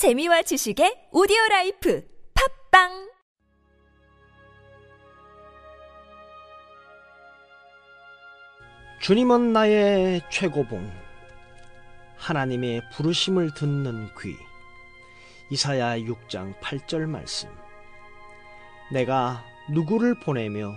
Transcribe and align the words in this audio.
재미와 0.00 0.40
지식의 0.40 1.08
오디오 1.12 1.36
라이프 1.50 2.02
팟빵! 2.70 3.10
주님은 9.02 9.52
나의 9.52 10.22
최고봉 10.30 10.90
하나님의 12.16 12.80
부르심을 12.94 13.52
듣는 13.52 14.08
귀. 14.18 14.34
이사야 15.50 15.98
6장 15.98 16.58
8절 16.60 17.00
말씀. 17.00 17.50
내가 18.94 19.44
누구를 19.70 20.18
보내며 20.18 20.72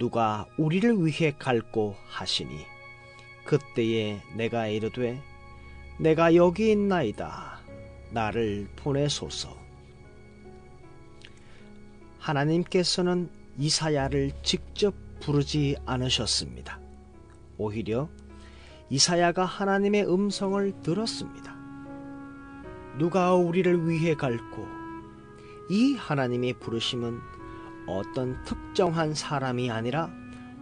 누가 0.00 0.44
우리를 0.58 1.06
위해 1.06 1.32
갈꼬 1.38 1.94
하시니? 2.08 2.66
그때에 3.44 4.20
내가 4.34 4.66
이르되 4.66 5.22
내가 6.00 6.34
여기 6.34 6.72
있나이다 6.72 7.53
나를 8.14 8.68
보내소서 8.76 9.54
하나님께서는 12.18 13.28
이사야를 13.58 14.32
직접 14.42 14.94
부르지 15.20 15.76
않으셨습니다. 15.84 16.80
오히려 17.58 18.08
이사야가 18.88 19.44
하나님의 19.44 20.10
음성을 20.10 20.80
들었습니다. 20.82 21.54
누가 22.98 23.34
우리를 23.34 23.88
위해 23.88 24.14
갈고 24.14 24.66
이 25.68 25.94
하나님의 25.94 26.54
부르심은 26.60 27.18
어떤 27.86 28.42
특정한 28.44 29.14
사람이 29.14 29.70
아니라 29.70 30.10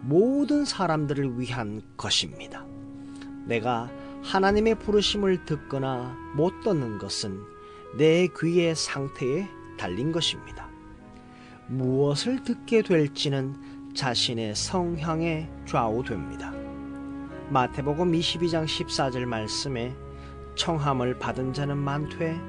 모든 0.01 0.65
사람들을 0.65 1.39
위한 1.39 1.81
것입니다. 1.95 2.65
내가 3.45 3.89
하나님의 4.23 4.75
부르심을 4.75 5.43
듣거나 5.45 6.17
못 6.35 6.61
듣는 6.61 6.97
것은 6.97 7.43
내 7.97 8.27
귀의 8.39 8.73
상태에 8.73 9.47
달린 9.77 10.11
것입니다. 10.11 10.69
무엇을 11.67 12.43
듣게 12.43 12.81
될지는 12.81 13.55
자신의 13.93 14.55
성향에 14.55 15.49
좌우됩니다. 15.65 16.51
마태복음 17.49 18.13
22장 18.13 18.65
14절 18.65 19.25
말씀에 19.25 19.93
청함을 20.55 21.19
받은 21.19 21.53
자는 21.53 21.77
많되 21.77 22.39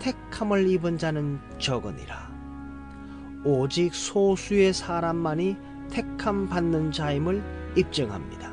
택함을 0.00 0.68
입은 0.68 0.98
자는 0.98 1.40
적으니라. 1.58 2.30
오직 3.44 3.94
소수의 3.94 4.72
사람만이 4.72 5.56
택함 5.90 6.48
받는 6.48 6.92
자임을 6.92 7.42
입증합니다. 7.76 8.51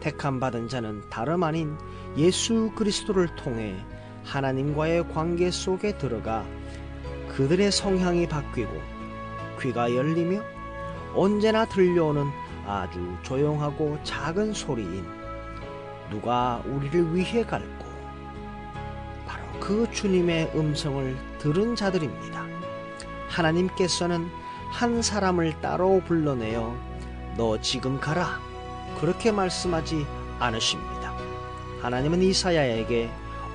택함 0.00 0.40
받은 0.40 0.68
자는 0.68 1.02
다름 1.10 1.42
아닌 1.42 1.76
예수 2.16 2.72
그리스도를 2.74 3.34
통해 3.36 3.76
하나님과의 4.24 5.08
관계 5.12 5.50
속에 5.50 5.96
들어가 5.98 6.44
그들의 7.28 7.70
성향이 7.70 8.28
바뀌고 8.28 8.72
귀가 9.60 9.94
열리며 9.94 10.42
언제나 11.14 11.64
들려오는 11.64 12.26
아주 12.66 13.16
조용하고 13.22 13.98
작은 14.04 14.52
소리인 14.52 15.04
누가 16.10 16.62
우리를 16.66 17.14
위해 17.14 17.44
갈고 17.44 17.84
바로 19.26 19.44
그 19.60 19.90
주님의 19.92 20.52
음성을 20.54 21.16
들은 21.38 21.76
자들입니다. 21.76 22.46
하나님께서는 23.28 24.28
한 24.70 25.02
사람을 25.02 25.60
따로 25.60 26.00
불러내어 26.06 26.76
너 27.36 27.60
지금 27.60 27.98
가라 28.00 28.49
그렇게 28.98 29.30
말씀하지 29.32 30.06
않으십니다. 30.38 31.14
하나님은 31.82 32.22
이사야에게 32.22 33.10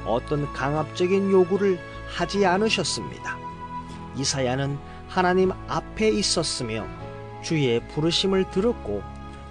어떤 0.06 0.52
강압적인 0.54 1.32
요구를 1.32 1.80
하지 2.08 2.46
않으셨습니다. 2.46 3.38
이사야는 4.16 4.78
하나님 5.08 5.52
앞에 5.68 6.10
있었으며 6.10 6.86
주의 7.44 7.86
부르심을 7.90 8.50
들었고 8.52 9.04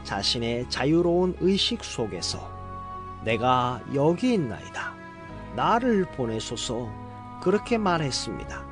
자신의 0.03 0.69
자유로운 0.69 1.36
의식 1.41 1.85
속에서 1.85 2.53
내가 3.25 3.81
여기 3.95 4.35
있나이다. 4.35 4.95
나를 5.57 6.05
보내소서 6.13 6.89
그렇게 7.42 7.79
말했습니다. 7.79 8.64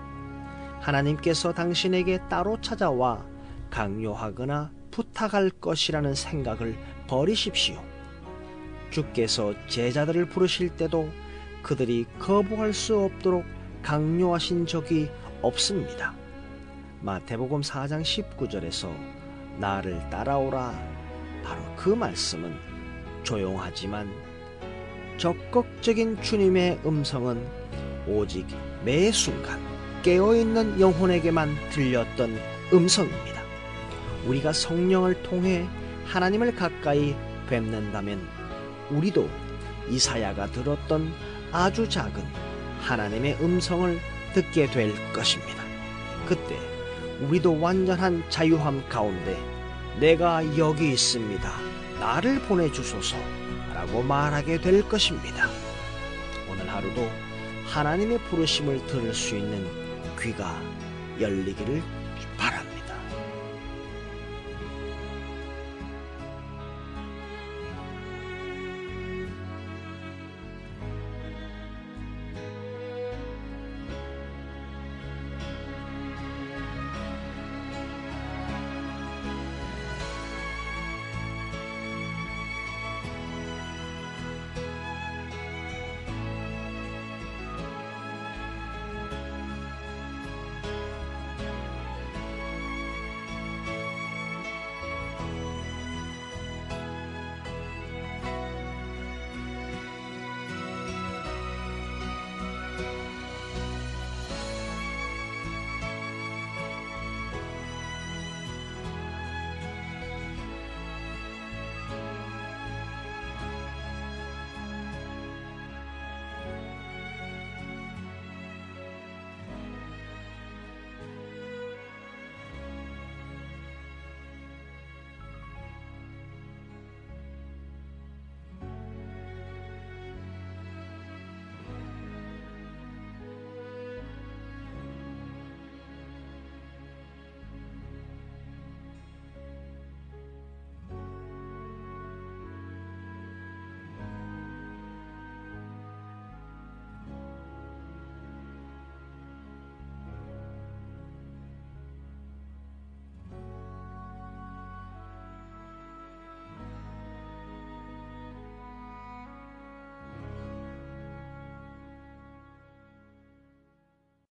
하나님께서 0.80 1.52
당신에게 1.52 2.28
따로 2.28 2.60
찾아와 2.60 3.24
강요하거나 3.70 4.70
부탁할 4.92 5.50
것이라는 5.50 6.14
생각을 6.14 6.76
버리십시오. 7.08 7.82
주께서 8.90 9.54
제자들을 9.66 10.28
부르실 10.28 10.68
때도 10.76 11.10
그들이 11.62 12.06
거부할 12.18 12.72
수 12.72 12.98
없도록 12.98 13.44
강요하신 13.82 14.66
적이 14.66 15.10
없습니다. 15.40 16.14
마태복음 17.00 17.62
4장 17.62 18.02
19절에서 18.02 18.94
나를 19.58 19.98
따라오라 20.10 20.72
바로 21.42 21.62
그 21.76 21.88
말씀은 21.88 22.54
조용하지만 23.24 24.08
적극적인 25.16 26.22
주님의 26.22 26.80
음성은 26.84 27.44
오직 28.06 28.46
매 28.84 29.10
순간 29.10 29.60
깨어있는 30.02 30.80
영혼에게만 30.80 31.54
들렸던 31.70 32.38
음성입니다. 32.72 33.31
우리가 34.26 34.52
성령을 34.52 35.22
통해 35.22 35.68
하나님을 36.06 36.54
가까이 36.54 37.14
뵙는다면 37.48 38.26
우리도 38.90 39.28
이사야가 39.88 40.46
들었던 40.52 41.12
아주 41.50 41.88
작은 41.88 42.22
하나님의 42.80 43.38
음성을 43.40 43.98
듣게 44.34 44.66
될 44.66 44.92
것입니다. 45.12 45.62
그때 46.26 46.56
우리도 47.20 47.60
완전한 47.60 48.22
자유함 48.30 48.88
가운데 48.88 49.38
내가 50.00 50.42
여기 50.56 50.90
있습니다. 50.92 51.52
나를 52.00 52.40
보내주소서 52.42 53.16
라고 53.74 54.02
말하게 54.02 54.60
될 54.60 54.88
것입니다. 54.88 55.48
오늘 56.50 56.68
하루도 56.68 57.08
하나님의 57.66 58.18
부르심을 58.30 58.86
들을 58.86 59.14
수 59.14 59.36
있는 59.36 59.66
귀가 60.20 60.60
열리기를 61.20 61.82